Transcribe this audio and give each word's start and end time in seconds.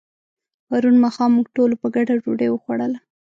پرون 0.67 0.95
ماښام 1.03 1.31
موږ 1.37 1.47
ټولو 1.55 1.75
په 1.81 1.87
ګډه 1.95 2.13
ډوډۍ 2.21 2.47
وخوړله. 2.51 2.99